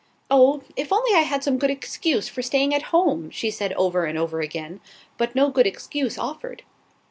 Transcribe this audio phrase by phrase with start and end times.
[0.31, 4.05] "Oh, if I only had some good excuse for staying at home!" she said over
[4.05, 4.81] and over again;
[5.15, 6.63] but no good excuse offered.